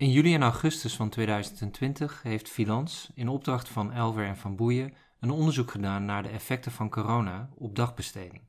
[0.00, 4.94] In juli en augustus van 2020 heeft Filans in opdracht van Elver en Van Boeien
[5.18, 8.42] een onderzoek gedaan naar de effecten van corona op dagbesteding.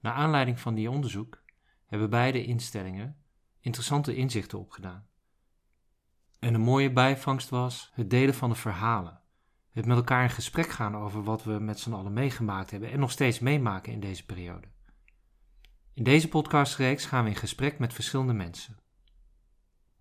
[0.00, 1.42] Naar aanleiding van die onderzoek
[1.86, 3.16] hebben beide instellingen
[3.60, 5.06] interessante inzichten opgedaan.
[6.38, 9.20] En een mooie bijvangst was het delen van de verhalen.
[9.70, 13.00] Het met elkaar in gesprek gaan over wat we met z'n allen meegemaakt hebben en
[13.00, 14.68] nog steeds meemaken in deze periode.
[15.94, 18.78] In deze podcastreeks gaan we in gesprek met verschillende mensen.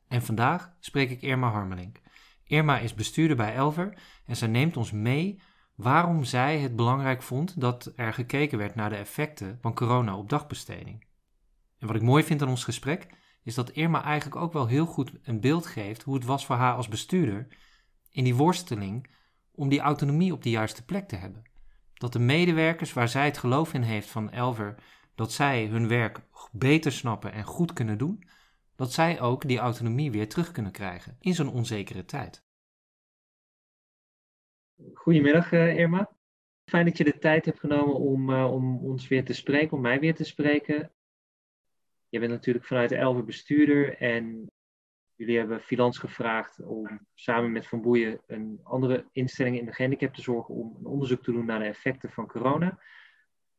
[0.09, 2.01] En vandaag spreek ik Irma Harmelink.
[2.43, 5.41] Irma is bestuurder bij Elver en zij neemt ons mee
[5.75, 10.29] waarom zij het belangrijk vond dat er gekeken werd naar de effecten van corona op
[10.29, 11.05] dagbesteding.
[11.77, 13.07] En wat ik mooi vind aan ons gesprek
[13.43, 16.55] is dat Irma eigenlijk ook wel heel goed een beeld geeft hoe het was voor
[16.55, 17.47] haar als bestuurder
[18.11, 19.09] in die worsteling
[19.51, 21.49] om die autonomie op de juiste plek te hebben.
[21.93, 24.75] Dat de medewerkers waar zij het geloof in heeft van Elver,
[25.15, 26.21] dat zij hun werk
[26.51, 28.23] beter snappen en goed kunnen doen,
[28.79, 32.43] dat zij ook die autonomie weer terug kunnen krijgen in zo'n onzekere tijd.
[34.93, 36.11] Goedemiddag uh, Irma.
[36.65, 39.81] Fijn dat je de tijd hebt genomen om, uh, om ons weer te spreken, om
[39.81, 40.91] mij weer te spreken.
[42.09, 44.51] Je bent natuurlijk vanuit de bestuurder en
[45.15, 50.13] jullie hebben Filans gevraagd om samen met Van Boeien een andere instelling in de gehandicap
[50.13, 52.79] te zorgen om een onderzoek te doen naar de effecten van corona.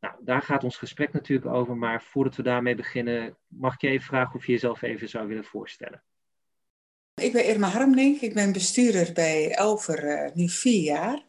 [0.00, 3.88] Nou, daar gaat ons gesprek natuurlijk over, maar voordat we daarmee beginnen, mag ik je
[3.88, 6.02] even vragen of je jezelf even zou willen voorstellen.
[7.14, 11.24] Ik ben Irma Harmlink, ik ben bestuurder bij Elver uh, nu vier jaar.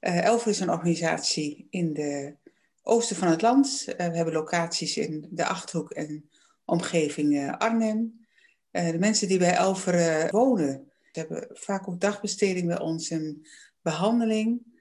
[0.00, 2.36] Uh, Elver is een organisatie in de
[2.82, 3.84] oosten van het land.
[3.88, 6.30] Uh, we hebben locaties in de Achterhoek en
[6.64, 8.26] omgeving Arnhem.
[8.70, 13.46] de mensen die bij Elver wonen, hebben vaak ook dagbesteding bij ons en
[13.82, 14.73] behandeling.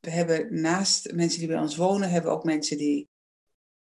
[0.00, 3.08] We hebben naast mensen die bij ons wonen, hebben we ook mensen die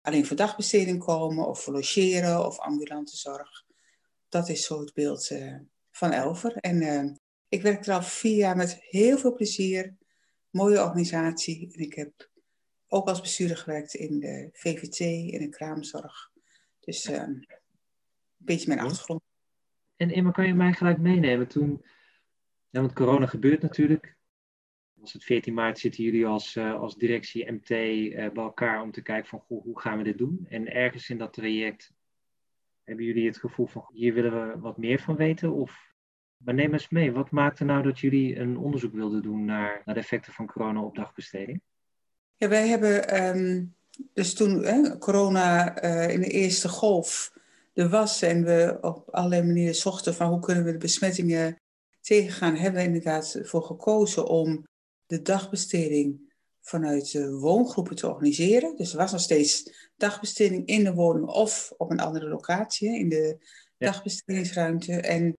[0.01, 3.65] alleen voor dagbesteding komen of voor logeren of ambulante zorg.
[4.29, 5.57] Dat is zo het beeld uh,
[5.91, 6.57] van Elver.
[6.57, 7.15] En uh,
[7.49, 9.97] ik werk er al vier jaar met heel veel plezier.
[10.51, 11.73] Mooie organisatie.
[11.73, 12.31] En ik heb
[12.89, 15.01] ook als bestuurder gewerkt in de VVT,
[15.33, 16.31] in de kraamzorg.
[16.81, 17.49] Dus uh, een
[18.37, 19.23] beetje mijn achtergrond.
[19.97, 21.85] En Emma, kan je mij gelijk meenemen toen...
[22.71, 24.18] Ja, want corona gebeurt natuurlijk
[25.01, 28.91] was het 14 maart, zitten jullie als, uh, als directie MT uh, bij elkaar om
[28.91, 30.47] te kijken van goh, hoe gaan we dit doen?
[30.49, 31.93] En ergens in dat traject
[32.85, 35.53] hebben jullie het gevoel van hier willen we wat meer van weten?
[35.53, 35.89] Of
[36.37, 39.95] maar neem eens mee, wat maakte nou dat jullie een onderzoek wilden doen naar, naar
[39.95, 41.61] de effecten van corona op dagbesteding?
[42.37, 43.75] Ja, wij hebben um,
[44.13, 47.33] dus toen hè, corona uh, in de eerste golf
[47.75, 51.57] er was en we op allerlei manieren zochten van hoe kunnen we de besmettingen
[52.01, 54.67] tegengaan, hebben we inderdaad voor gekozen om
[55.09, 58.77] de dagbesteding vanuit de woongroepen te organiseren.
[58.77, 63.09] Dus er was nog steeds dagbesteding in de woning of op een andere locatie, in
[63.09, 63.39] de
[63.79, 64.93] dagbestedingsruimte.
[64.93, 65.37] En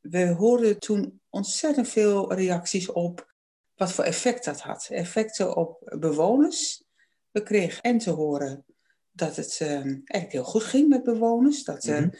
[0.00, 3.34] we hoorden toen ontzettend veel reacties op
[3.74, 4.88] wat voor effect dat had.
[4.90, 6.84] Effecten op bewoners.
[7.30, 8.64] We kregen en te horen
[9.10, 11.64] dat het uh, eigenlijk heel goed ging met bewoners.
[11.64, 12.10] Dat uh, mm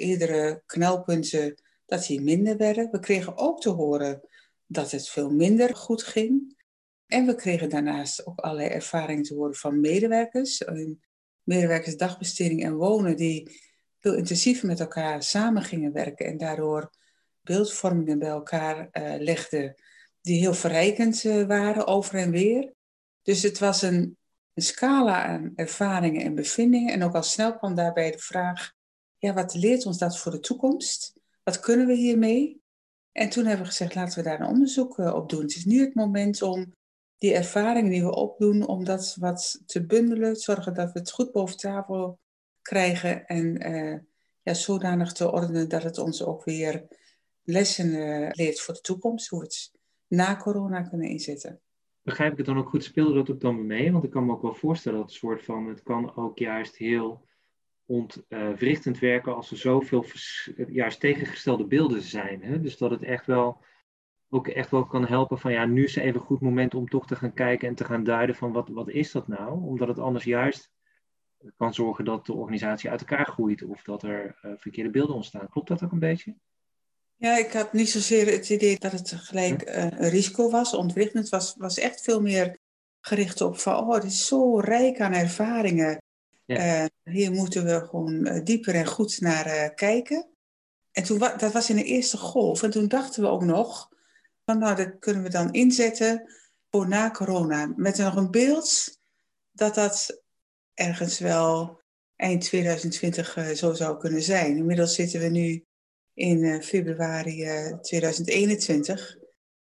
[0.00, 2.90] eerdere knelpunten dat die minder werden.
[2.90, 4.20] We kregen ook te horen
[4.70, 6.56] dat het veel minder goed ging.
[7.06, 10.62] En we kregen daarnaast ook allerlei ervaringen te horen van medewerkers.
[11.42, 13.60] Medewerkers dagbesteding en wonen die
[13.98, 16.90] veel intensiever met elkaar samen gingen werken en daardoor
[17.42, 19.74] beeldvormingen bij elkaar uh, legden
[20.20, 22.74] die heel verrijkend uh, waren over en weer.
[23.22, 24.16] Dus het was een,
[24.54, 26.92] een, scala aan ervaringen en bevindingen.
[26.92, 28.72] En ook al snel kwam daarbij de vraag,
[29.18, 31.12] ja, wat leert ons dat voor de toekomst?
[31.42, 32.60] Wat kunnen we hiermee?
[33.12, 35.42] En toen hebben we gezegd, laten we daar een onderzoek uh, op doen.
[35.42, 36.74] Het is nu het moment om
[37.18, 41.32] die ervaringen die we opdoen, om dat wat te bundelen, zorgen dat we het goed
[41.32, 42.18] boven tafel
[42.62, 43.98] krijgen en uh,
[44.42, 46.86] ja, zodanig te ordenen dat het ons ook weer
[47.42, 49.70] lessen uh, leert voor de toekomst, hoe we het
[50.06, 51.60] na corona kunnen inzetten.
[52.02, 52.84] Begrijp ik het dan ook goed?
[52.84, 53.92] Speelde dat ook dan mee?
[53.92, 56.76] Want ik kan me ook wel voorstellen dat het soort van, het kan ook juist
[56.76, 57.28] heel
[57.90, 60.04] ontwrichtend werken als er zoveel
[60.68, 62.42] juist tegengestelde beelden zijn.
[62.42, 62.60] Hè?
[62.60, 63.62] Dus dat het echt wel
[64.28, 67.06] ook echt wel kan helpen van ja, nu is even een goed moment om toch
[67.06, 69.62] te gaan kijken en te gaan duiden van wat, wat is dat nou?
[69.62, 70.70] Omdat het anders juist
[71.56, 75.48] kan zorgen dat de organisatie uit elkaar groeit of dat er uh, verkeerde beelden ontstaan.
[75.48, 76.34] Klopt dat ook een beetje?
[77.16, 80.74] Ja, ik had niet zozeer het idee dat het gelijk uh, een risico was.
[80.74, 82.58] Ontwrichtend was, was echt veel meer
[83.00, 85.98] gericht op van, oh, het is zo rijk aan ervaringen.
[86.50, 90.28] Uh, hier moeten we gewoon uh, dieper en goed naar uh, kijken.
[90.90, 92.62] En toen, dat was in de eerste golf.
[92.62, 93.88] En toen dachten we ook nog,
[94.44, 96.32] van, nou, dat kunnen we dan inzetten
[96.70, 97.72] voor na corona.
[97.76, 98.98] Met nog een beeld
[99.50, 100.22] dat dat
[100.74, 101.80] ergens wel
[102.16, 104.56] eind 2020 zo zou kunnen zijn.
[104.56, 105.64] Inmiddels zitten we nu
[106.14, 107.44] in februari
[107.80, 109.16] 2021.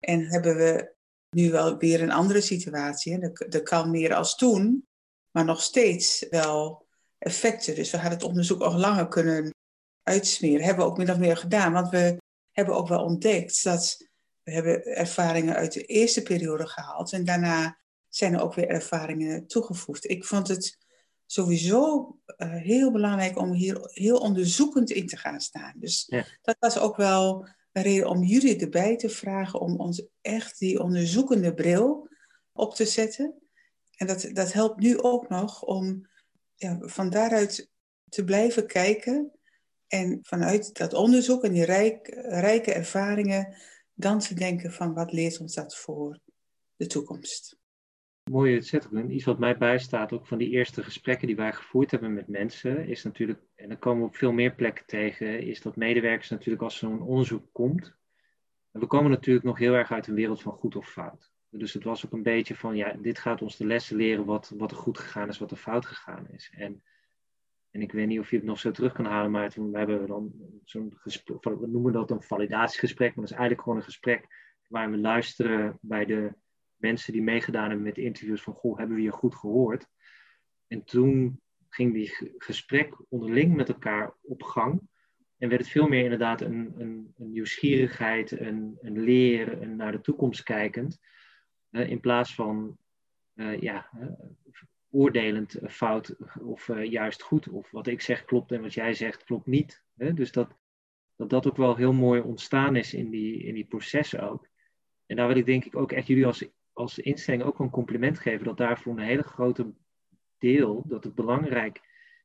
[0.01, 0.95] En hebben we
[1.31, 3.33] nu wel weer een andere situatie.
[3.51, 4.87] Er kan meer als toen,
[5.35, 6.87] maar nog steeds wel
[7.19, 7.75] effecten.
[7.75, 9.55] Dus we hadden het onderzoek nog langer kunnen
[10.03, 10.65] uitsmeren.
[10.65, 12.17] Hebben we ook min of meer gedaan, want we
[12.51, 13.97] hebben ook wel ontdekt dat
[14.43, 17.79] we hebben ervaringen uit de eerste periode gehaald en daarna
[18.09, 20.09] zijn er ook weer ervaringen toegevoegd.
[20.09, 20.79] Ik vond het
[21.27, 25.75] sowieso uh, heel belangrijk om hier heel onderzoekend in te gaan staan.
[25.77, 30.59] Dus dat was ook wel een reden om jullie erbij te vragen om ons echt
[30.59, 32.09] die onderzoekende bril
[32.53, 33.44] op te zetten.
[33.97, 36.09] En dat, dat helpt nu ook nog om
[36.55, 37.71] ja, van daaruit
[38.09, 39.33] te blijven kijken
[39.87, 43.57] en vanuit dat onderzoek en die rijk, rijke ervaringen
[43.95, 46.19] dan te denken van wat leert ons dat voor
[46.77, 47.59] de toekomst.
[48.31, 49.11] Mooie zetting.
[49.11, 52.87] Iets wat mij bijstaat, ook van die eerste gesprekken die wij gevoerd hebben met mensen,
[52.87, 56.63] is natuurlijk, en dan komen we op veel meer plekken tegen, is dat medewerkers natuurlijk
[56.63, 57.95] als zo'n onderzoek komt,
[58.71, 61.34] en we komen natuurlijk nog heel erg uit een wereld van goed of fout.
[61.59, 64.53] Dus het was ook een beetje van, ja, dit gaat ons de lessen leren wat,
[64.57, 66.53] wat er goed gegaan is, wat er fout gegaan is.
[66.57, 66.83] En,
[67.71, 70.01] en ik weet niet of je het nog zo terug kan halen, maar toen hebben
[70.01, 70.33] we dan
[70.65, 74.27] zo'n gesprek, we noemen dat een validatiegesprek, maar dat is eigenlijk gewoon een gesprek
[74.69, 76.35] waar we luisteren bij de
[76.77, 79.87] mensen die meegedaan hebben met de interviews van, goh, hebben we je goed gehoord?
[80.67, 84.89] En toen ging die gesprek onderling met elkaar op gang.
[85.39, 89.93] En werd het veel meer inderdaad een, een, een nieuwsgierigheid, een, een leren, een naar
[89.93, 90.99] de toekomst kijkend.
[91.75, 92.79] Uh, in plaats van
[93.35, 94.07] uh, ja, uh,
[94.91, 97.49] oordelend fout of juist goed.
[97.49, 99.83] Of wat ik zeg klopt en wat jij zegt klopt niet.
[99.95, 100.57] Dus dat,
[101.17, 104.49] dat dat ook wel heel mooi ontstaan is in die, in die processen ook.
[105.07, 108.19] En daar wil ik denk ik ook echt jullie als als instelling ook een compliment
[108.19, 109.73] geven dat daarvoor een hele grote
[110.39, 111.83] deel, dat het belangrijk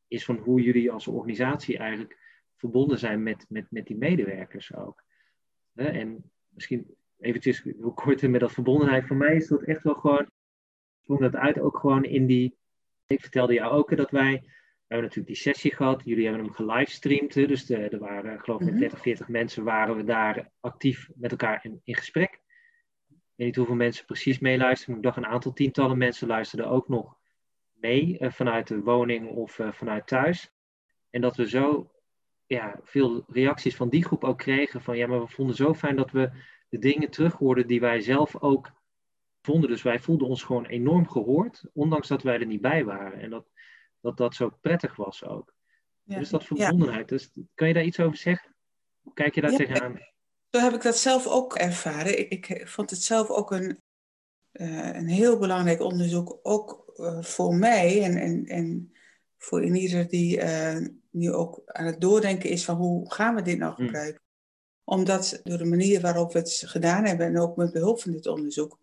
[0.07, 2.17] is van hoe jullie als organisatie eigenlijk
[2.55, 5.03] verbonden zijn met, met, met die medewerkers ook.
[5.73, 9.07] En misschien eventjes hoe kort met dat verbondenheid.
[9.07, 10.29] Voor mij is dat echt wel gewoon,
[11.01, 12.57] sprong dat uit ook gewoon in die,
[13.07, 16.53] ik vertelde jou ook dat wij, we hebben natuurlijk die sessie gehad, jullie hebben hem
[16.53, 21.09] gelivestreamd, dus de, er waren geloof ik met 30, 40 mensen waren we daar actief
[21.15, 22.39] met elkaar in, in gesprek
[23.39, 26.87] weet niet hoeveel mensen precies meeluisteren, maar ik dacht een aantal tientallen mensen luisterden ook
[26.87, 27.17] nog
[27.73, 30.51] mee uh, vanuit de woning of uh, vanuit thuis.
[31.09, 31.91] En dat we zo
[32.45, 35.95] ja, veel reacties van die groep ook kregen van ja, maar we vonden zo fijn
[35.95, 36.31] dat we
[36.69, 38.71] de dingen terughoorden die wij zelf ook
[39.41, 39.69] vonden.
[39.69, 43.19] Dus wij voelden ons gewoon enorm gehoord, ondanks dat wij er niet bij waren.
[43.19, 43.45] En dat
[44.01, 45.53] dat, dat zo prettig was ook.
[46.03, 48.55] Ja, dus dat verbondenheid, dus, kan je daar iets over zeggen?
[49.01, 49.99] Hoe kijk je daar tegenaan?
[50.51, 52.19] Zo heb ik dat zelf ook ervaren.
[52.19, 53.81] Ik, ik vond het zelf ook een,
[54.53, 58.93] uh, een heel belangrijk onderzoek, ook uh, voor mij en, en, en
[59.37, 63.57] voor ieder die uh, nu ook aan het doordenken is van hoe gaan we dit
[63.57, 63.85] nou hmm.
[63.85, 64.21] gebruiken.
[64.89, 68.27] Omdat door de manier waarop we het gedaan hebben en ook met behulp van dit
[68.27, 68.79] onderzoek,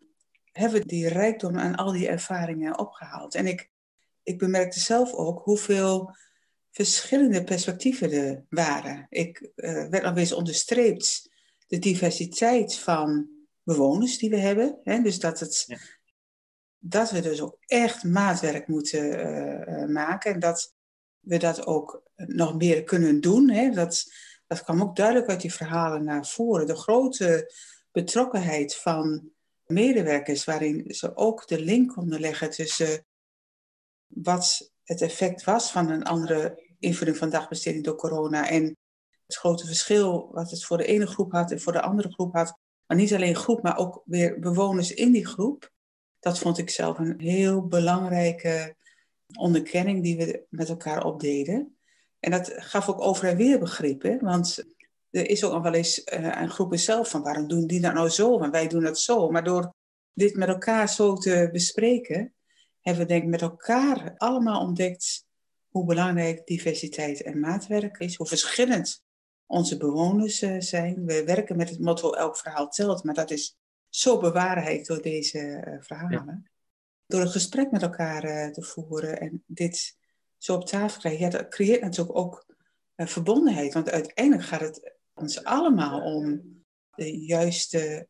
[0.53, 3.35] hebben we die rijkdom aan al die ervaringen opgehaald.
[3.35, 3.71] En ik,
[4.23, 6.17] ik bemerkte zelf ook hoeveel
[6.71, 9.07] verschillende perspectieven er waren.
[9.09, 11.31] Ik werd nog eens onderstreept
[11.67, 13.29] de diversiteit van
[13.63, 14.81] bewoners die we hebben.
[14.83, 15.03] Hè?
[15.03, 15.67] Dus dat, het,
[16.79, 20.33] dat we dus ook echt maatwerk moeten uh, maken.
[20.33, 20.75] En dat
[21.21, 23.51] we dat ook nog meer kunnen doen.
[23.51, 23.71] Hè?
[23.71, 24.05] Dat,
[24.47, 26.67] dat kwam ook duidelijk uit die verhalen naar voren.
[26.67, 27.53] De grote
[27.93, 29.31] betrokkenheid van
[29.67, 33.05] medewerkers, waarin ze ook de link konden leggen tussen
[34.07, 38.77] wat het effect was van een andere invulling van dagbesteding door corona en
[39.27, 42.35] het grote verschil wat het voor de ene groep had en voor de andere groep
[42.35, 42.59] had.
[42.87, 45.71] Maar niet alleen groep, maar ook weer bewoners in die groep.
[46.19, 48.77] Dat vond ik zelf een heel belangrijke
[49.39, 51.76] onderkenning die we met elkaar opdeden.
[52.27, 54.03] En dat gaf ook over en weer begrip.
[54.03, 54.19] Hè?
[54.19, 54.65] Want
[55.11, 57.95] er is ook nog wel eens uh, een groep zelf van waarom doen die dat
[57.95, 58.39] nou zo?
[58.39, 59.31] Want wij doen dat zo.
[59.31, 59.75] Maar door
[60.13, 62.35] dit met elkaar zo te bespreken,
[62.81, 65.25] hebben we denk ik met elkaar allemaal ontdekt
[65.69, 68.17] hoe belangrijk diversiteit en maatwerk is.
[68.17, 69.03] Hoe verschillend
[69.47, 71.05] onze bewoners uh, zijn.
[71.05, 73.57] We werken met het motto elk verhaal telt, maar dat is
[73.89, 76.51] zo bewaarheid door deze uh, verhalen.
[77.07, 79.97] Door een gesprek met elkaar te voeren en dit
[80.47, 82.47] zo op tafel krijgen, ja, dat creëert natuurlijk ook
[82.97, 83.75] verbondenheid.
[83.75, 86.43] Want uiteindelijk gaat het ons allemaal om
[86.95, 88.09] de juiste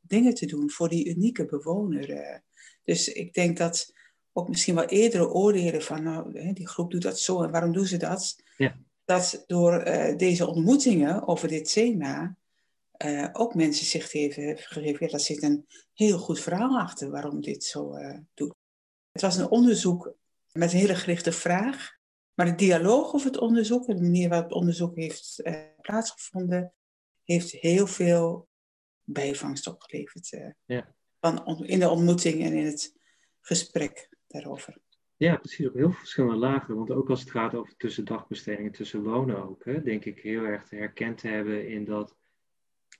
[0.00, 2.42] dingen te doen voor die unieke bewoner.
[2.84, 3.92] Dus ik denk dat
[4.32, 7.86] ook misschien wel eerdere oordelen van, nou, die groep doet dat zo en waarom doen
[7.86, 8.42] ze dat?
[8.56, 12.36] Ja dat door uh, deze ontmoetingen over dit thema
[13.32, 17.64] ook mensen zich hebben gegeven, ja, daar zit een heel goed verhaal achter waarom dit
[17.64, 17.94] zo
[18.34, 18.54] doet.
[19.12, 20.14] Het was een onderzoek
[20.58, 21.96] met een hele gerichte vraag.
[22.34, 26.72] Maar de dialoog over het onderzoek, de manier waarop het onderzoek heeft uh, plaatsgevonden,
[27.24, 28.48] heeft heel veel
[29.04, 30.32] bijvangst opgeleverd.
[30.32, 30.94] Uh, ja.
[31.20, 32.94] van, in de ontmoeting en in het
[33.40, 34.78] gesprek daarover.
[35.16, 35.66] Ja, precies.
[35.66, 36.76] Op heel verschillende lagen.
[36.76, 40.70] Want ook als het gaat over tussendagbestedingen, tussen wonen ook, hè, denk ik heel erg
[40.70, 42.16] herkend te hebben in dat.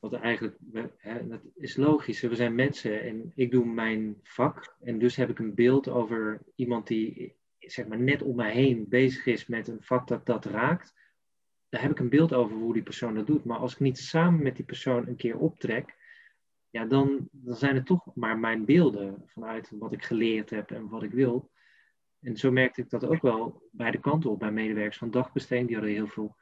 [0.01, 0.57] Wat eigenlijk,
[0.97, 2.21] hè, dat is logisch.
[2.21, 4.77] We zijn mensen en ik doe mijn vak.
[4.81, 7.38] En dus heb ik een beeld over iemand die
[7.73, 10.95] zeg maar, net om mij heen bezig is met een vak dat dat raakt.
[11.69, 13.45] Daar heb ik een beeld over hoe die persoon dat doet.
[13.45, 15.97] Maar als ik niet samen met die persoon een keer optrek,
[16.71, 20.89] ja, dan, dan zijn het toch maar mijn beelden vanuit wat ik geleerd heb en
[20.89, 21.51] wat ik wil.
[22.21, 25.67] En zo merkte ik dat ook wel bij de kant op, bij medewerkers van dagbesteding.
[25.67, 26.37] Die hadden heel veel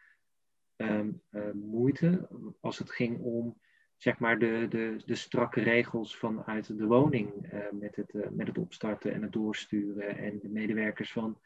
[0.77, 2.29] ehm, eh, moeite
[2.61, 3.61] als het ging om
[3.97, 8.47] zeg maar de, de, de strakke regels vanuit de woning uh, met, het, uh, met
[8.47, 10.17] het opstarten en het doorsturen.
[10.17, 11.39] En de medewerkers van,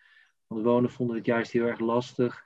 [0.47, 2.45] van de wonen vonden het juist heel erg lastig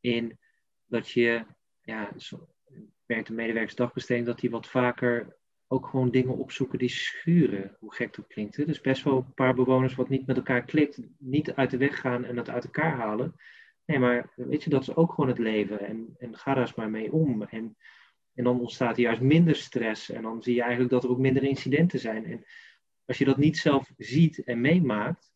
[0.00, 0.38] in
[0.86, 1.44] dat je,
[1.82, 2.48] ja, zo,
[3.06, 5.36] merkte medewerkers dagbesteding dat die wat vaker
[5.68, 8.56] ook gewoon dingen opzoeken die schuren, hoe gek dat klinkt.
[8.56, 8.64] Hè?
[8.64, 12.00] Dus best wel een paar bewoners wat niet met elkaar klikt, niet uit de weg
[12.00, 13.34] gaan en dat uit elkaar halen.
[13.84, 16.74] Nee, maar weet je, dat is ook gewoon het leven en, en ga daar eens
[16.74, 17.42] maar mee om.
[17.42, 17.76] En,
[18.34, 21.18] en dan ontstaat er juist minder stress en dan zie je eigenlijk dat er ook
[21.18, 22.24] minder incidenten zijn.
[22.24, 22.44] En
[23.06, 25.32] als je dat niet zelf ziet en meemaakt,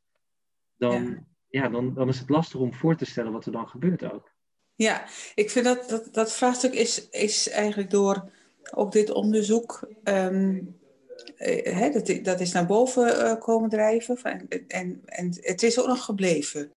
[0.77, 1.69] dan, ja.
[1.69, 4.33] dan, dan is het lastig om voor te stellen wat er dan gebeurt ook.
[4.75, 8.31] Ja, ik vind dat dat, dat vraagstuk is, is eigenlijk door
[8.75, 10.77] ook dit onderzoek, um,
[11.93, 14.23] dat, dat, is naar boven uh, komen drijven.
[14.23, 16.73] En, en, en het is ook nog gebleven.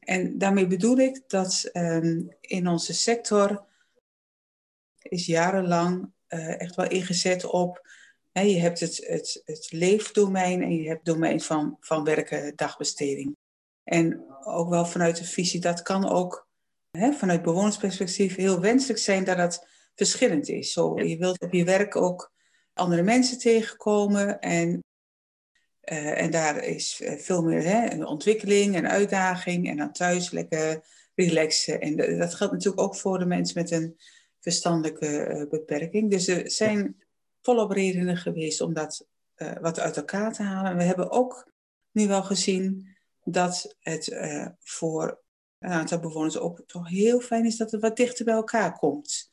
[0.00, 3.64] En daarmee bedoel ik dat um, in onze sector
[5.02, 7.88] is jarenlang uh, echt wel ingezet op.
[8.32, 12.56] Hè, je hebt het, het, het leefdomein en je hebt het domein van, van werken,
[12.56, 13.36] dagbesteding.
[13.84, 16.48] En ook wel vanuit de visie, dat kan ook
[16.90, 20.72] hè, vanuit bewonersperspectief heel wenselijk zijn dat dat verschillend is.
[20.72, 22.32] Zo, je wilt op je werk ook
[22.72, 24.84] andere mensen tegenkomen en,
[25.84, 30.30] uh, en daar is eh, veel meer hè, een ontwikkeling en uitdaging en dan thuis
[30.30, 31.80] lekker relaxen.
[31.80, 33.96] En dat geldt natuurlijk ook voor de mensen met een
[34.40, 36.10] verstandelijke uh, beperking.
[36.10, 37.02] Dus er zijn
[37.42, 39.06] volop redenen geweest om dat
[39.36, 40.76] uh, wat uit elkaar te halen.
[40.76, 41.52] We hebben ook
[41.90, 44.16] nu wel gezien dat het
[44.58, 45.22] voor
[45.58, 49.30] een aantal bewoners ook toch heel fijn is dat het wat dichter bij elkaar komt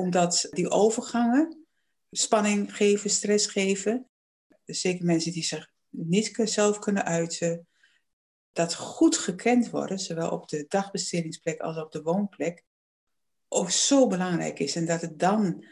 [0.00, 1.66] omdat die overgangen
[2.10, 4.08] spanning geven, stress geven.
[4.64, 7.68] Zeker mensen die zich niet zelf kunnen uiten.
[8.52, 12.64] Dat goed gekend worden, zowel op de dagbestedingsplek als op de woonplek,
[13.52, 14.76] ook zo belangrijk is.
[14.76, 15.64] En dat het dan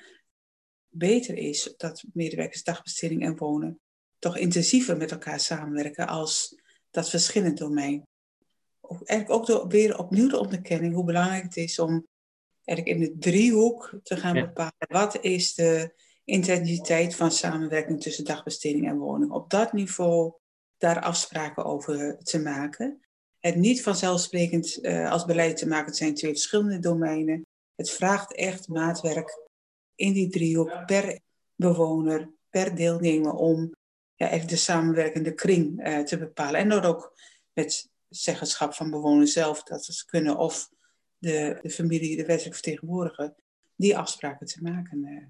[0.88, 3.80] beter is dat medewerkers dagbesteding en wonen
[4.18, 8.06] toch intensiever met elkaar samenwerken als dat verschillend domein.
[9.04, 12.06] Eigenlijk ook door, weer opnieuw de onderkenning hoe belangrijk het is om
[12.64, 14.72] eigenlijk in de driehoek te gaan bepalen.
[14.78, 15.94] Wat is de
[16.24, 19.30] intensiteit van samenwerking tussen dagbesteding en woning?
[19.30, 20.32] Op dat niveau
[20.76, 23.00] daar afspraken over te maken.
[23.38, 27.46] Het niet vanzelfsprekend uh, als beleid te maken, het zijn twee verschillende domeinen.
[27.78, 29.46] Het vraagt echt maatwerk
[29.94, 31.20] in die driehoek per
[31.54, 33.74] bewoner, per deelnemer om
[34.14, 36.60] ja, echt de samenwerkende kring uh, te bepalen.
[36.60, 37.12] En dat ook
[37.52, 40.68] met zeggenschap van bewoners zelf dat ze kunnen of
[41.18, 43.34] de, de familie, de wettelijk vertegenwoordiger,
[43.76, 45.04] die afspraken te maken.
[45.04, 45.26] Eh.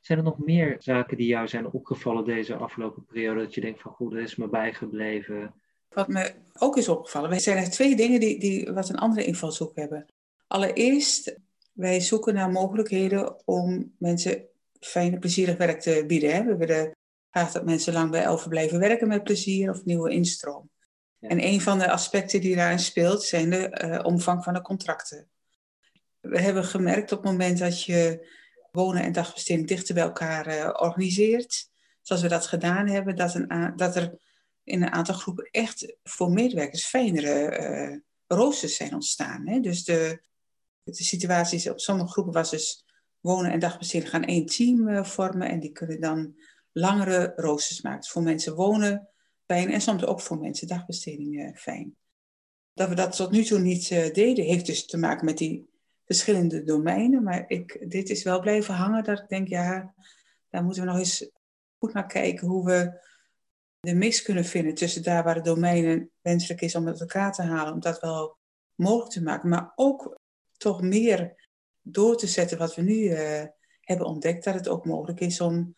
[0.00, 3.80] Zijn er nog meer zaken die jou zijn opgevallen deze afgelopen periode, dat je denkt
[3.80, 5.54] van goed, dat is me bijgebleven?
[5.88, 9.24] Wat me ook is opgevallen, wij zijn er twee dingen die, die wat een andere
[9.24, 10.06] invalshoek hebben.
[10.46, 11.36] Allereerst,
[11.76, 14.44] wij zoeken naar mogelijkheden om mensen
[14.80, 16.34] fijn plezierig werk te bieden.
[16.34, 16.44] Hè.
[16.44, 16.96] We willen
[17.30, 20.70] graag dat mensen lang bij Elven blijven werken met plezier of nieuwe instroom.
[21.20, 25.28] En een van de aspecten die daarin speelt, zijn de uh, omvang van de contracten.
[26.20, 28.28] We hebben gemerkt op het moment dat je
[28.70, 31.70] wonen en dagbesteding dichter bij elkaar uh, organiseert,
[32.02, 34.18] zoals we dat gedaan hebben, dat, een dat er
[34.64, 39.46] in een aantal groepen echt voor medewerkers fijnere uh, roosters zijn ontstaan.
[39.46, 39.60] Hè?
[39.60, 40.20] Dus de,
[40.94, 42.84] de situatie op sommige groepen was dus
[43.20, 46.34] wonen en dagbesteding gaan één team vormen en die kunnen dan
[46.72, 48.08] langere roosters maken.
[48.08, 49.08] voor mensen wonen
[49.46, 51.96] fijn en soms ook voor mensen dagbesteding fijn.
[52.72, 55.68] Dat we dat tot nu toe niet uh, deden, heeft dus te maken met die
[56.04, 57.22] verschillende domeinen.
[57.22, 59.94] Maar ik, dit is wel blijven hangen dat ik denk, ja,
[60.50, 61.30] daar moeten we nog eens
[61.78, 63.04] goed naar kijken hoe we
[63.80, 67.42] de mix kunnen vinden tussen daar waar de domeinen wenselijk is om met elkaar te
[67.42, 68.38] halen, om dat wel
[68.74, 69.48] mogelijk te maken.
[69.48, 70.18] Maar ook
[70.56, 71.48] toch meer
[71.82, 73.42] door te zetten wat we nu uh,
[73.80, 75.74] hebben ontdekt, dat het ook mogelijk is om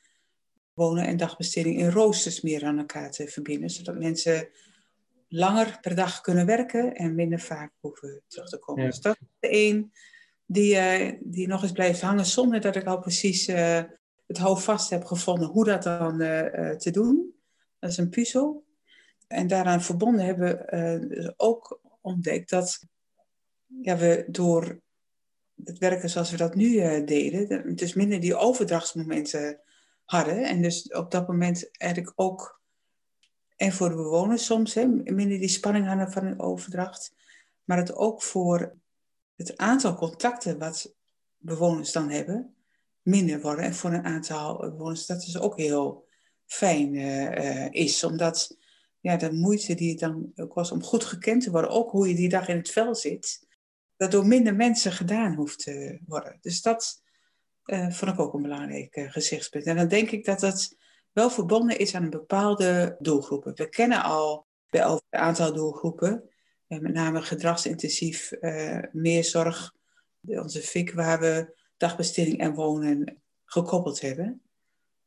[0.73, 3.70] wonen en dagbesteding in roosters meer aan elkaar te verbinden.
[3.70, 4.49] Zodat mensen
[5.28, 8.85] langer per dag kunnen werken en minder vaak hoeven terug te komen.
[8.85, 9.92] Dus dat is de één
[10.47, 13.82] die, uh, die nog eens blijft hangen zonder dat ik al precies uh,
[14.26, 17.35] het houvast heb gevonden hoe dat dan uh, te doen.
[17.78, 18.66] Dat is een puzzel.
[19.26, 22.85] En daaraan verbonden hebben we dus ook ontdekt dat
[23.82, 24.80] ja, we door
[25.64, 29.60] het werken zoals we dat nu deden, dus minder die overdrachtsmomenten
[30.04, 30.44] hadden.
[30.44, 32.60] En dus op dat moment eigenlijk ook,
[33.56, 37.14] en voor de bewoners soms, hè, minder die spanning hadden van een overdracht.
[37.64, 38.76] Maar het ook voor
[39.37, 40.94] het aantal contacten wat
[41.37, 42.54] bewoners dan hebben,
[43.02, 43.64] minder worden.
[43.64, 46.06] En voor een aantal bewoners dat is ook heel
[46.44, 48.04] fijn uh, is.
[48.04, 48.56] Omdat
[49.00, 52.14] ja, de moeite die het dan was om goed gekend te worden, ook hoe je
[52.14, 53.47] die dag in het vel zit,
[53.98, 56.38] dat door minder mensen gedaan hoeft te worden.
[56.40, 57.02] Dus dat
[57.64, 59.64] uh, vond ik ook een belangrijk uh, gezichtspunt.
[59.64, 60.76] En dan denk ik dat dat
[61.12, 63.54] wel verbonden is aan een bepaalde doelgroepen.
[63.54, 66.30] We kennen al bij een aantal doelgroepen,
[66.68, 68.32] uh, met name gedragsintensief,
[68.92, 69.74] meer zorg,
[70.20, 74.42] onze FIC, waar we dagbesteding en wonen gekoppeld hebben.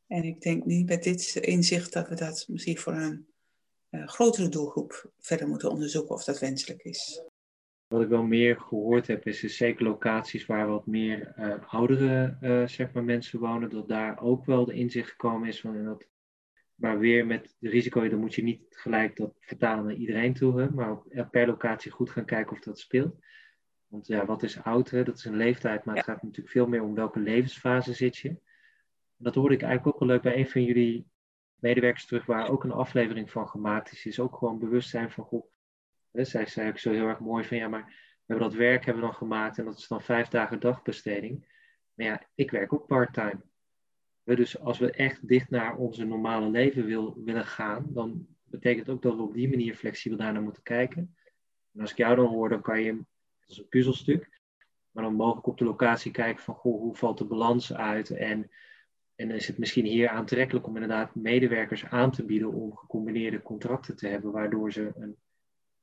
[0.08, 3.28] En ik denk nu met dit inzicht dat we dat misschien voor een
[3.90, 7.22] grotere doelgroep verder moeten onderzoeken of dat wenselijk is.
[7.92, 12.38] Wat ik wel meer gehoord heb, is, is zeker locaties waar wat meer uh, oudere
[12.42, 16.08] uh, zeg maar mensen wonen, dat daar ook wel de inzicht gekomen is van dat.
[16.76, 20.62] Maar weer met de risico, dan moet je niet gelijk dat vertalen naar iedereen toe,
[20.62, 20.98] hè, maar
[21.32, 23.16] per locatie goed gaan kijken of dat speelt.
[23.88, 24.90] Want ja, wat is oud?
[24.90, 25.04] Hè?
[25.04, 28.36] Dat is een leeftijd, maar het gaat natuurlijk veel meer om welke levensfase zit je.
[29.18, 31.08] Dat hoorde ik eigenlijk ook wel leuk bij een van jullie
[31.56, 34.06] medewerkers terug, waar ook een aflevering van gemaakt is.
[34.06, 35.51] Is ook gewoon bewustzijn van, goh,
[36.12, 39.04] zij zei ook zo heel erg mooi van ja, maar we hebben dat werk hebben
[39.04, 41.46] we dan gemaakt en dat is dan vijf dagen dagbesteding.
[41.94, 43.42] Maar ja, ik werk ook part-time.
[44.24, 49.02] Dus als we echt dicht naar onze normale leven wil, willen gaan, dan betekent ook
[49.02, 51.16] dat we op die manier flexibel daarnaar moeten kijken.
[51.74, 54.40] En als ik jou dan hoor, dan kan je, dat is een puzzelstuk,
[54.92, 58.52] maar dan mogelijk op de locatie kijken van goh, hoe valt de balans uit en,
[59.16, 63.96] en is het misschien hier aantrekkelijk om inderdaad medewerkers aan te bieden om gecombineerde contracten
[63.96, 65.18] te hebben, waardoor ze een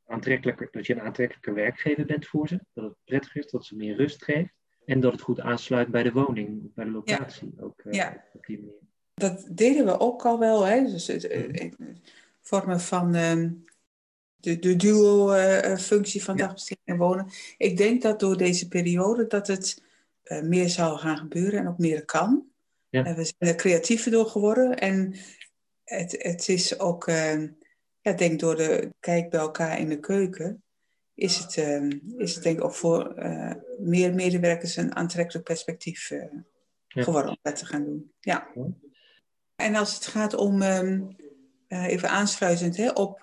[0.08, 2.60] aantrekkelijker, dat je een aantrekkelijke werkgever bent voor ze.
[2.72, 4.52] Dat het prettig is, dat ze meer rust geeft.
[4.84, 7.52] En dat het goed aansluit bij de woning, bij de locatie.
[7.56, 7.62] Ja.
[7.62, 8.24] Ook uh, ja.
[8.32, 8.78] op die manier.
[9.14, 10.64] Dat deden we ook al wel.
[10.64, 10.82] Hè?
[10.82, 11.70] Dus het, uh,
[12.42, 13.50] vormen van uh,
[14.36, 17.30] de, de duo-functie van dagbesteding en wonen.
[17.56, 19.82] Ik denk dat door deze periode dat het
[20.42, 22.46] meer zou gaan gebeuren en ook meer kan.
[22.88, 23.02] Ja.
[23.02, 24.78] we zijn er creatiever door geworden.
[24.78, 25.14] En
[25.84, 27.48] het, het is ook ehm,
[28.08, 30.62] ja, denk door de kijk bij elkaar in de keuken,
[31.14, 36.10] is het, uh, is het denk ik ook voor uh, meer medewerkers een aantrekkelijk perspectief
[36.10, 36.24] uh,
[36.88, 37.02] ja.
[37.02, 38.12] geworden om dat te gaan doen.
[38.20, 38.48] Ja.
[39.56, 41.16] En als het gaat om, um,
[41.68, 43.20] even aansluitend hè, op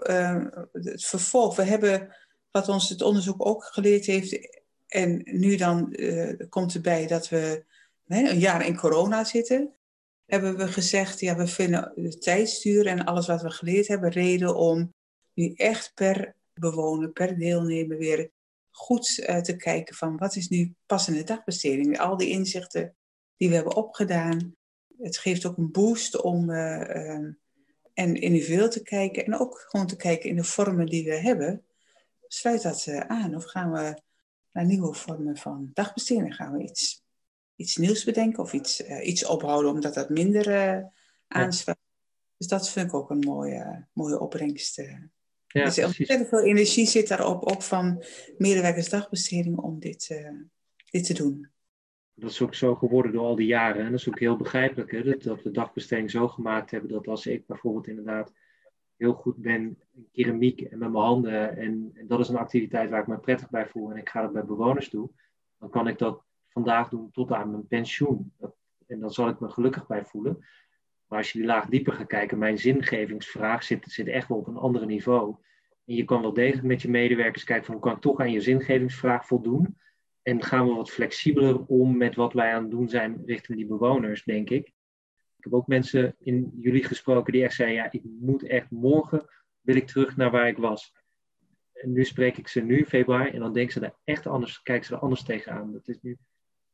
[0.72, 2.16] het vervolg, we hebben
[2.52, 5.96] wat ons het onderzoek ook geleerd heeft, en nu dan
[6.50, 7.64] komt erbij dat we
[8.08, 9.74] een jaar in corona zitten
[10.26, 14.56] hebben we gezegd, ja, we vinden de tijdstuur en alles wat we geleerd hebben reden
[14.56, 14.94] om
[15.34, 18.32] nu echt per bewoner, per deelnemer weer
[18.72, 22.00] goed uh, te kijken van wat is nu passende dagbesteding.
[22.00, 22.96] Al die inzichten
[23.38, 24.56] die we hebben opgedaan.
[24.98, 27.34] Het geeft ook een boost om uh, uh,
[27.94, 31.66] en individueel te kijken en ook gewoon te kijken in de vormen die we hebben.
[32.28, 34.02] Sluit dat aan of gaan we
[34.52, 36.36] naar nieuwe vormen van dagbesteding?
[36.36, 37.05] Gaan we iets
[37.56, 40.84] iets nieuws bedenken of iets, uh, iets ophouden omdat dat minder uh,
[41.28, 41.78] aansluit.
[42.38, 44.80] Dus dat vind ik ook een mooie, mooie opbrengst.
[44.80, 44.98] Uh.
[45.48, 48.04] Ja, dus ontzettend veel energie zit daarop, ook van
[48.38, 50.24] medewerkersdagbesteding om dit,
[50.90, 51.50] dit te doen.
[52.14, 53.86] Dat is ook zo geworden door al die jaren.
[53.86, 55.04] En dat is ook heel begrijpelijk hè?
[55.04, 58.34] Dat, dat we dagbesteding zo gemaakt hebben dat als ik bijvoorbeeld inderdaad
[58.98, 61.58] heel goed ben in keramiek en met mijn handen.
[61.58, 64.22] En, en, dat is een activiteit waar ik me prettig bij voel en ik ga
[64.22, 65.12] dat bij bewoners doen.
[65.60, 66.24] Dan kan ik dat
[66.56, 68.34] vandaag doen tot aan mijn pensioen.
[68.88, 70.46] en dan zal ik me gelukkig bij voelen.
[71.08, 74.48] Maar als je die laag dieper gaat kijken, mijn zingevingsvraag zit, zit echt wel op
[74.48, 75.36] een ander niveau.
[75.86, 78.32] En je kan wel degelijk met je medewerkers kijken van hoe kan ik toch aan
[78.32, 79.78] je zingevingsvraag voldoen.
[80.22, 83.68] En gaan we wat flexibeler om met wat wij aan het doen zijn richting die
[83.68, 84.68] bewoners, denk ik.
[85.38, 89.26] Ik heb ook mensen in jullie gesproken die echt zeiden, ja, ik moet echt morgen,
[89.62, 90.94] wil ik terug naar waar ik was.
[91.74, 94.86] En nu spreek ik ze nu, februari, en dan denken ze daar echt anders, kijken
[94.86, 95.72] ze er anders tegenaan.
[95.72, 96.18] Dat is nu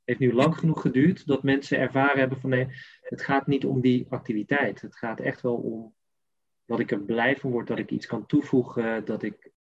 [0.05, 2.67] heeft nu lang genoeg geduurd dat mensen ervaren hebben van nee,
[3.01, 4.81] het gaat niet om die activiteit.
[4.81, 5.93] Het gaat echt wel om
[6.65, 9.51] dat ik er blij van word, dat ik iets kan toevoegen, dat ik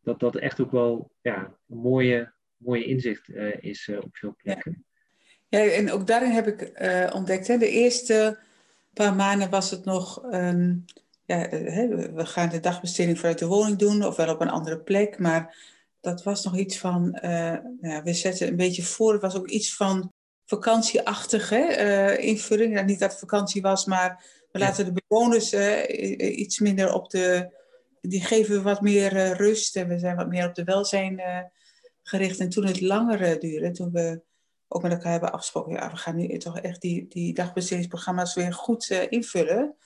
[0.00, 4.34] dat dat echt ook wel ja, een mooie, mooie inzicht uh, is uh, op veel
[4.36, 4.84] plekken.
[5.48, 5.58] Ja.
[5.58, 5.70] ja.
[5.70, 8.38] en ook daarin heb ik uh, ontdekt, hè, de eerste
[8.92, 10.84] paar maanden was het nog um,
[11.26, 11.48] ja,
[12.14, 15.18] we gaan de dagbesteding vanuit de woning doen, of wel op een andere plek.
[15.18, 15.56] Maar
[16.06, 17.18] dat was nog iets van,
[17.80, 20.12] ja, we zetten een beetje voor, het was ook iets van
[20.44, 22.84] vakantieachtige invulling.
[22.84, 25.52] niet dat het vakantie was, maar we laten de bewoners
[26.18, 27.54] iets minder op de
[28.00, 31.22] die geven we wat meer rust en we zijn wat meer op de welzijn
[32.02, 32.38] gericht.
[32.38, 34.22] En toen het langer duurde, toen we
[34.68, 38.52] ook met elkaar hebben afgesproken, ja, we gaan nu toch echt die, die dagbestedingsprogramma's weer
[38.52, 39.76] goed invullen.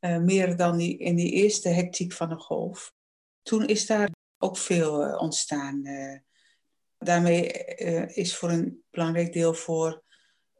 [0.00, 2.94] meer dan die, in die eerste hectiek van de golf.
[3.42, 4.08] Toen is daar
[4.38, 5.82] ook veel ontstaan.
[6.98, 7.46] daarmee
[8.06, 10.02] is voor een belangrijk deel voor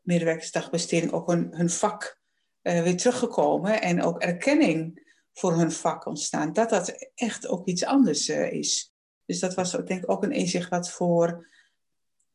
[0.03, 2.21] medewerkersdagbesteding ook een, hun vak
[2.62, 3.83] weer teruggekomen.
[3.83, 6.53] En ook erkenning voor hun vak ontstaan.
[6.53, 8.93] Dat dat echt ook iets anders is.
[9.25, 11.47] Dus dat was denk ik ook een inzicht wat voor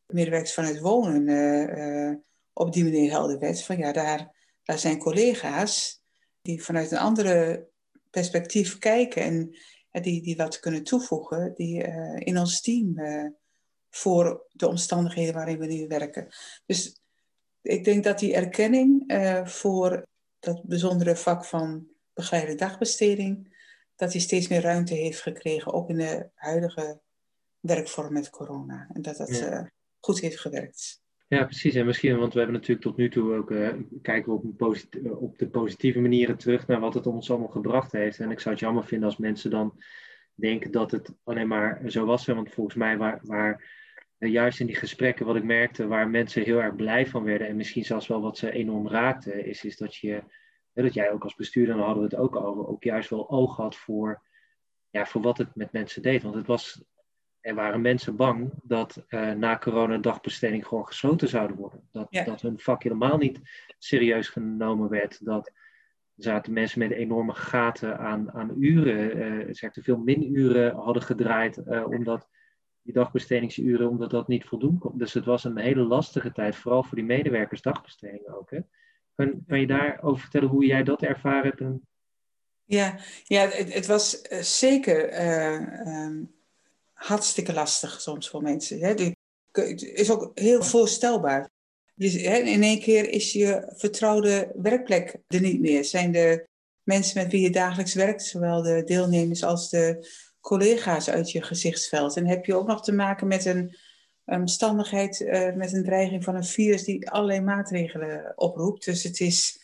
[0.05, 3.63] medewerkers vanuit wonen op die manier helder werd.
[3.63, 6.01] Van ja, daar, daar zijn collega's
[6.41, 7.67] die vanuit een andere
[8.09, 9.57] perspectief kijken en
[10.01, 11.83] die, die wat kunnen toevoegen die,
[12.17, 12.95] in ons team
[13.89, 16.27] voor de omstandigheden waarin we nu werken.
[16.65, 17.01] Dus
[17.61, 19.13] ik denk dat die erkenning
[19.45, 20.07] voor
[20.39, 23.53] dat bijzondere vak van begeleide dagbesteding,
[23.95, 27.01] dat hij steeds meer ruimte heeft gekregen, ook in de huidige
[27.59, 28.89] werkvorm met corona.
[28.93, 29.63] En dat dat eh,
[29.99, 31.01] goed heeft gewerkt.
[31.33, 31.75] Ja, precies.
[31.75, 33.69] En misschien, want we hebben natuurlijk tot nu toe ook, uh,
[34.01, 37.91] kijken we op, eh, op de positieve manieren terug naar wat het ons allemaal gebracht
[37.91, 38.19] heeft.
[38.19, 39.81] En ik zou het jammer vinden als mensen dan
[40.35, 42.25] denken dat het alleen maar zo was.
[42.25, 43.63] Want volgens mij waar, waar
[44.17, 47.55] juist in die gesprekken wat ik merkte, waar mensen heel erg blij van werden en
[47.55, 50.23] misschien zelfs wel wat ze enorm raakten, is, is dat je
[50.73, 53.55] dat jij ook als bestuurder, dan hadden we het ook over, ook juist wel oog
[53.55, 54.21] had voor,
[54.89, 56.23] ja, voor wat het met mensen deed.
[56.23, 56.83] Want het was,
[57.43, 61.87] er waren mensen bang dat uh, na corona dagbesteding gewoon gesloten zouden worden.
[61.91, 63.39] Dat, dat hun vak helemaal niet
[63.77, 65.25] serieus genomen werd.
[65.25, 65.51] Dat
[66.15, 71.57] zaten mensen met enorme gaten aan, aan uren, uh, zeg, te veel minuren hadden gedraaid,
[71.57, 72.27] uh, omdat
[72.81, 74.97] die dagbestedingsuren, omdat dat niet voldoen kon.
[74.97, 78.51] Dus het was een hele lastige tijd, vooral voor die medewerkers dagbesteding ook.
[78.51, 78.59] Hè?
[79.15, 81.61] Kan, kan je daarover vertellen hoe jij dat ervaren hebt?
[81.61, 81.87] En...
[82.63, 84.21] Ja, ja het, het was
[84.59, 85.27] zeker
[86.05, 86.41] um,
[87.05, 88.79] hartstikke lastig soms voor mensen.
[88.79, 89.13] Hè.
[89.51, 91.49] het is ook heel voorstelbaar.
[91.95, 95.85] Dus, hè, in één keer is je vertrouwde werkplek er niet meer.
[95.85, 96.47] Zijn de
[96.83, 100.07] mensen met wie je dagelijks werkt, zowel de deelnemers als de
[100.39, 102.17] collega's uit je gezichtsveld.
[102.17, 103.75] En heb je ook nog te maken met een
[104.25, 108.85] omstandigheid uh, met een dreiging van een virus die allerlei maatregelen oproept.
[108.85, 109.59] Dus het, is,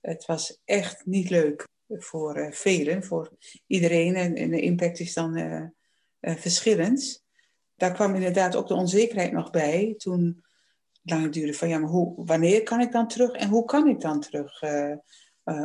[0.00, 3.30] het was echt niet leuk voor uh, velen, voor
[3.66, 4.14] iedereen.
[4.14, 5.64] En, en, de impact is dan uh,
[6.22, 7.24] verschillend.
[7.76, 9.94] Daar kwam inderdaad ook de onzekerheid nog bij.
[9.98, 10.44] Toen
[11.02, 14.00] lang duurde van ja, maar hoe, wanneer kan ik dan terug en hoe kan ik
[14.00, 14.62] dan terug?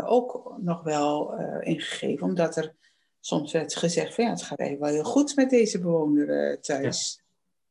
[0.06, 2.76] ook nog wel ingegeven, omdat er
[3.20, 7.22] soms werd gezegd van ja, het gaat eigenlijk wel heel goed met deze bewoner thuis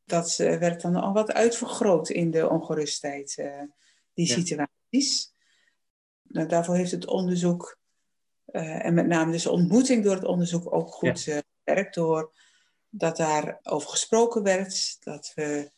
[0.07, 3.61] dat uh, werd dan al wat uitvergroot in de ongerustheid, uh,
[4.13, 5.33] die situaties.
[6.23, 7.79] Nou, daarvoor heeft het onderzoek,
[8.45, 11.41] uh, en met name dus ontmoeting door het onderzoek, ook goed ja.
[11.63, 11.95] gewerkt.
[11.95, 12.31] Door
[12.97, 15.71] dat daar over gesproken werd, dat we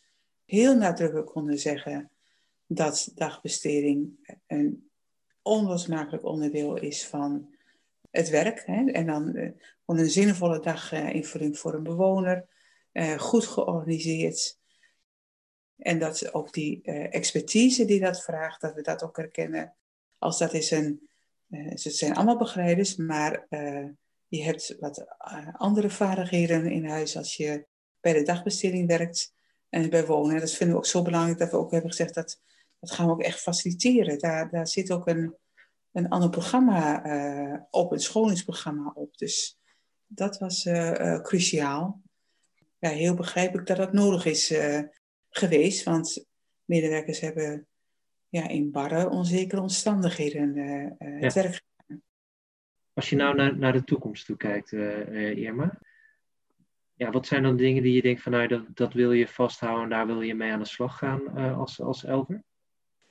[0.45, 2.11] heel nadrukkelijk konden zeggen
[2.65, 4.89] dat dagbesteding een
[5.41, 7.53] onlosmakelijk onderdeel is van
[8.11, 8.63] het werk.
[8.65, 8.91] Hè?
[8.91, 9.33] En dan
[9.85, 12.47] gewoon een zinvolle daginvulling voor een bewoner
[12.93, 14.57] uh, goed georganiseerd.
[15.77, 19.75] En dat ook die expertise die dat vraagt, dat we dat ook herkennen.
[20.17, 21.09] Als dat is een,
[21.49, 23.47] het zijn allemaal begeleiders, maar
[24.29, 25.05] je hebt wat
[25.57, 27.67] andere vaardigheden in huis als je
[27.99, 29.33] bij de dagbesteding werkt
[29.69, 30.39] en bij wonen.
[30.39, 32.41] Dat vinden we ook zo belangrijk dat we ook hebben gezegd dat
[32.79, 34.19] dat gaan we ook echt faciliteren.
[34.19, 35.35] Daar, daar zit ook een,
[35.91, 39.17] een ander programma op, een scholingsprogramma op.
[39.17, 39.59] Dus
[40.07, 40.67] dat was
[41.21, 42.01] cruciaal
[42.79, 44.53] ja, heel begrijpelijk dat dat nodig is
[45.29, 45.83] geweest.
[45.83, 46.25] Want
[46.65, 47.67] medewerkers hebben
[48.29, 50.55] ja, in barre, onzekere omstandigheden
[50.99, 51.68] het werk gedaan.
[52.99, 55.79] Als je nou naar, naar de toekomst toe kijkt, Irma.
[56.93, 59.83] Ja, wat zijn dan dingen die je denkt van nou, dat, dat wil je vasthouden
[59.83, 62.43] en daar wil je mee aan de slag gaan als, als Elver?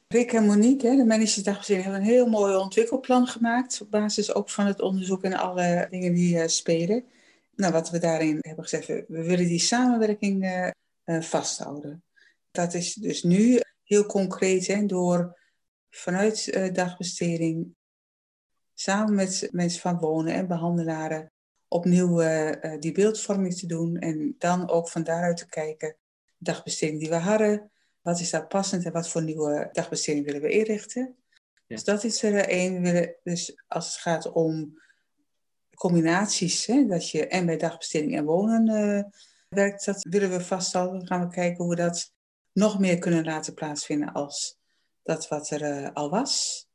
[0.09, 3.81] Rick en Monique, hè, de managersdagbesteding, hebben een heel mooi ontwikkelplan gemaakt.
[3.81, 7.05] Op basis ook van het onderzoek en alle dingen die spelen
[7.55, 10.73] nou, wat we daarin hebben gezegd, we, willen die samenwerking
[11.05, 12.03] vasthouden.
[12.51, 15.39] Dat is dus nu heel concreet hè, door
[15.91, 17.77] vanuit dagbesteding
[18.81, 21.33] samen met mensen van wonen en behandelaren
[21.69, 22.17] opnieuw
[22.79, 25.97] die beeldvorming te doen en dan ook van daaruit te kijken,
[26.39, 27.71] dagbesteding die we hadden,
[28.03, 31.03] wat is daar passend en wat voor nieuwe dagbesteding willen we inrichten.
[31.03, 31.63] Ja.
[31.67, 32.75] Dus dat is er één.
[32.75, 34.81] We willen dus als het gaat om
[35.75, 39.05] combinaties, hè, dat je en bij dagbesteding en wonen uh,
[39.49, 40.99] werkt, dat willen we vasthouden.
[40.99, 42.13] Dan gaan we kijken hoe we dat
[42.53, 44.59] nog meer kunnen laten plaatsvinden als
[45.03, 46.67] dat wat er uh, al was.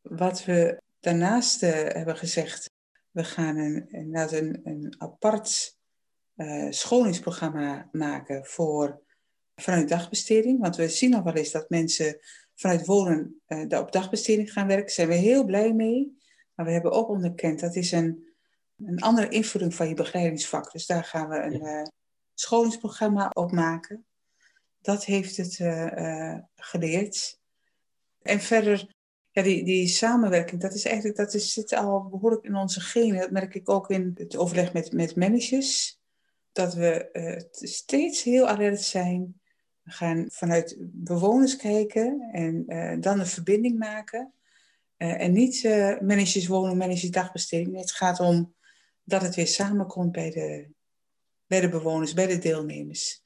[0.00, 2.70] Wat we daarnaast uh, hebben gezegd,
[3.10, 5.76] we gaan een, een, een apart
[6.36, 9.02] uh, scholingsprogramma maken voor
[9.54, 10.60] vanuit dagbesteding.
[10.60, 12.18] Want we zien al wel eens dat mensen
[12.54, 14.86] vanuit wonen uh, op dagbesteding gaan werken.
[14.86, 16.18] Daar zijn we heel blij mee.
[16.54, 18.34] Maar we hebben ook onderkend dat is een,
[18.76, 20.72] een andere invulling van je begeleidingsvak.
[20.72, 21.82] Dus daar gaan we een uh,
[22.34, 24.06] scholingsprogramma op maken.
[24.80, 25.56] Dat heeft het
[26.54, 27.40] geleerd.
[28.22, 28.95] En verder
[29.36, 33.20] ja, die, die samenwerking, dat is eigenlijk, dat is, zit al behoorlijk in onze genen.
[33.20, 36.00] Dat merk ik ook in het overleg met, met managers.
[36.52, 39.40] Dat we uh, steeds heel alert zijn.
[39.82, 44.32] We gaan vanuit bewoners kijken en uh, dan een verbinding maken.
[44.98, 45.62] Uh, en niet
[46.00, 47.76] managers wonen, managers dagbesteding.
[47.76, 48.54] Het gaat om
[49.04, 50.68] dat het weer samenkomt bij de,
[51.46, 53.22] bij de bewoners, bij de deelnemers.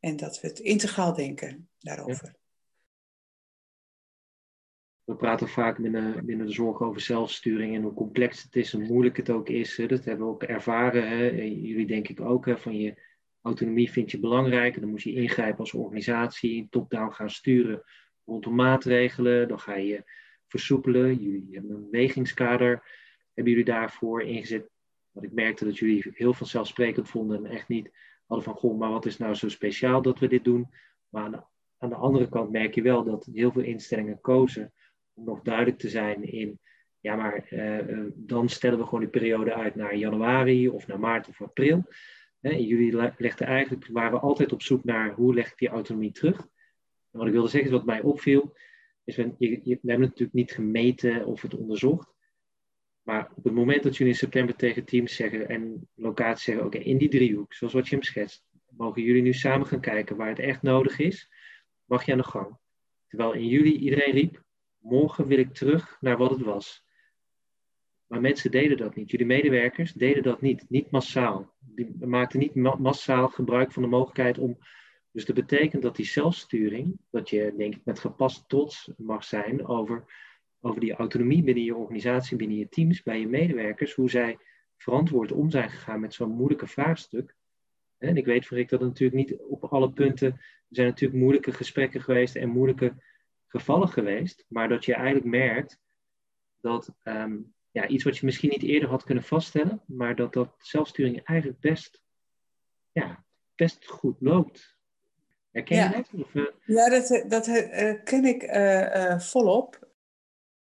[0.00, 2.26] En dat we het integraal denken daarover.
[2.26, 2.40] Ja
[5.04, 8.82] we praten vaak binnen, binnen de zorg over zelfsturing en hoe complex het is en
[8.82, 9.76] moeilijk het ook is.
[9.76, 11.08] Dat hebben we ook ervaren.
[11.08, 11.26] Hè.
[11.40, 12.94] Jullie denk ik ook, hè, van je
[13.40, 14.80] autonomie vind je belangrijk.
[14.80, 17.82] Dan moet je ingrijpen als organisatie, top-down gaan sturen
[18.24, 19.48] rondom maatregelen.
[19.48, 20.04] Dan ga je
[20.46, 21.22] versoepelen.
[21.22, 22.82] Jullie hebben een wegingskader.
[23.34, 24.70] Hebben jullie daarvoor ingezet?
[25.10, 27.90] Want ik merkte dat jullie heel vanzelfsprekend vonden en echt niet
[28.26, 30.70] hadden van, goh, maar wat is nou zo speciaal dat we dit doen?
[31.08, 31.42] Maar aan de,
[31.78, 34.72] aan de andere kant merk je wel dat heel veel instellingen kozen
[35.14, 36.58] om nog duidelijk te zijn in,
[37.00, 41.00] ja, maar eh, eh, dan stellen we gewoon die periode uit naar januari of naar
[41.00, 41.84] maart of april.
[42.40, 46.38] jullie legden eigenlijk, waren altijd op zoek naar hoe leg ik die autonomie terug.
[47.10, 48.56] En wat ik wilde zeggen, is wat mij opviel,
[49.04, 52.12] is we, je, je, we hebben natuurlijk niet gemeten of het onderzocht.
[53.02, 56.78] Maar op het moment dat jullie in september tegen teams zeggen en locaties zeggen, oké,
[56.78, 58.44] in die driehoek, zoals wat je hem schetst,
[58.76, 61.30] mogen jullie nu samen gaan kijken waar het echt nodig is,
[61.84, 62.56] mag je aan de gang.
[63.08, 64.42] Terwijl in juli iedereen riep,
[64.82, 66.84] morgen wil ik terug naar wat het was.
[68.06, 69.10] Maar mensen deden dat niet.
[69.10, 70.64] Jullie medewerkers deden dat niet.
[70.68, 71.54] Niet massaal.
[71.58, 74.58] Die maakten niet massaal gebruik van de mogelijkheid om.
[75.12, 79.66] Dus dat betekent dat die zelfsturing, dat je denk ik met gepast trots mag zijn
[79.66, 80.04] over,
[80.60, 84.38] over die autonomie binnen je organisatie, binnen je teams, bij je medewerkers, hoe zij
[84.76, 87.34] verantwoord om zijn gegaan met zo'n moeilijke vraagstuk.
[87.98, 90.28] En ik weet voor ik dat natuurlijk niet op alle punten.
[90.32, 92.94] Er zijn natuurlijk moeilijke gesprekken geweest en moeilijke
[93.52, 95.78] gevallen geweest, maar dat je eigenlijk merkt
[96.60, 100.54] dat um, ja, iets wat je misschien niet eerder had kunnen vaststellen, maar dat dat
[100.58, 102.02] zelfsturing eigenlijk best,
[102.92, 104.76] ja, best goed loopt.
[105.50, 106.20] Herken je dat?
[106.20, 106.46] Of, uh...
[106.64, 109.88] Ja, dat, dat herken ik uh, uh, volop.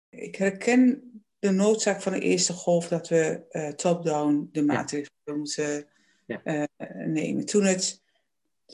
[0.08, 3.44] Ik herken de noodzaak van de eerste golf dat we
[3.76, 5.34] top-down de maatregelen ja.
[5.34, 5.86] moeten
[6.26, 6.68] ja.
[7.06, 7.46] nemen.
[7.46, 8.02] Toen, het,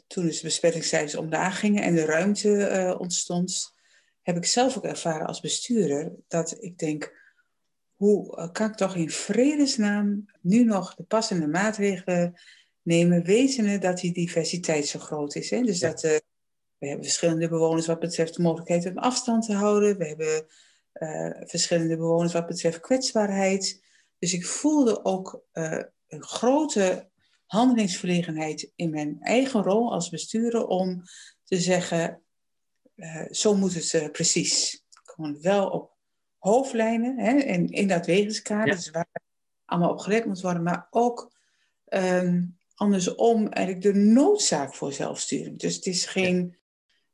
[0.06, 3.74] toen de besmettingscijfers omlaag gingen en de ruimte ontstond,
[4.22, 7.20] heb ik zelf ook ervaren als bestuurder dat ik denk,
[7.94, 12.40] hoe eh, kan ik toch in vredesnaam nu nog de passende maatregelen
[12.82, 15.50] nemen, wetende dat die diversiteit zo groot is.
[15.50, 15.60] Hè?
[15.60, 16.10] Dus dat uh,
[16.78, 19.98] we hebben verschillende bewoners wat betreft de mogelijkheid om afstand te houden.
[19.98, 20.46] We hebben
[20.94, 23.82] uh, verschillende bewoners wat betreft kwetsbaarheid.
[24.18, 27.08] Dus ik voelde ook uh, een grote
[27.46, 31.02] handelingsverlegenheid in mijn eigen rol als bestuurder om
[31.44, 32.22] te zeggen,
[32.96, 34.84] uh, zo moet het uh, precies.
[34.88, 35.96] Gewoon wel op
[36.38, 39.08] hoofdlijnen hè, en in dat wegenskader, dus waar
[39.64, 41.32] allemaal op gelet moet worden, maar ook
[41.88, 45.58] um, andersom eigenlijk de noodzaak voor zelfsturing.
[45.58, 46.56] Dus het is geen,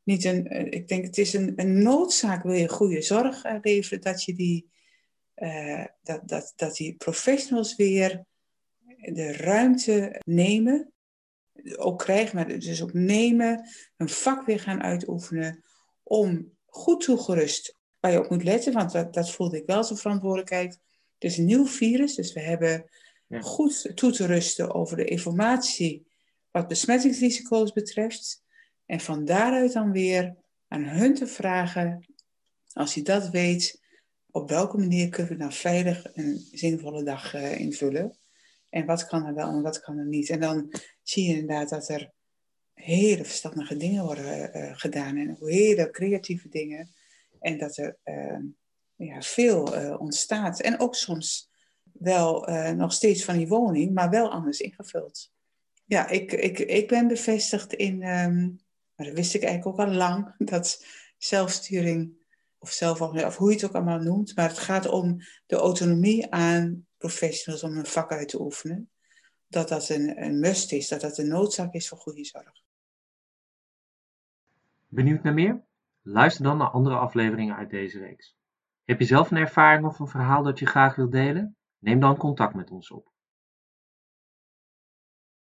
[0.03, 4.01] niet een, uh, ik denk het is een, een noodzaak, wil je goede zorg leveren,
[4.01, 4.71] dat je die,
[6.03, 8.25] dat, dat, dat die professionals weer
[8.97, 10.93] de ruimte nemen
[11.77, 15.65] ook krijgen, maar dus ook nemen, een vak weer gaan uitoefenen,
[16.09, 19.91] om goed toegerust, waar je op moet letten, want dat, dat voelde ik wel als
[19.91, 20.73] een verantwoordelijkheid.
[21.19, 22.91] Het is een nieuw virus, dus we hebben
[23.41, 26.07] goed toe te rusten over de informatie
[26.51, 28.43] wat besmettingsrisico's betreft.
[28.87, 30.37] En van daaruit dan weer
[30.69, 32.07] aan hun te vragen,
[32.73, 33.81] als je dat weet,
[34.31, 38.19] op welke manier kunnen we dan veilig een zinvolle dag uh, invullen?
[38.69, 40.31] En wat kan er wel en wat kan er niet?
[40.31, 42.13] En dan zie je inderdaad dat er
[42.81, 46.91] hele verstandige dingen worden uh, gedaan en hele creatieve dingen.
[47.41, 48.39] En dat er uh,
[48.97, 50.61] ja, veel uh, ontstaat.
[50.61, 51.51] En ook soms
[51.93, 55.33] wel nog steeds van die woning, maar wel anders ingevuld.
[55.85, 58.61] Ja, ik, ik, ik ben bevestigd in, um,
[58.95, 60.85] maar dat wist ik eigenlijk ook al lang, dat
[61.19, 62.17] zelfsturing
[62.59, 66.31] of zelf of hoe je het ook allemaal noemt, maar het gaat om de autonomie
[66.31, 68.91] aan professionals om hun vak uit te oefenen,
[69.47, 72.63] dat dat een, een must is, dat dat een noodzaak is voor goede zorg.
[74.91, 75.65] Benieuwd naar meer?
[76.03, 78.37] Luister dan naar andere afleveringen uit deze reeks.
[78.85, 81.57] Heb je zelf een ervaring of een verhaal dat je graag wilt delen?
[81.79, 83.13] Neem dan contact met ons op.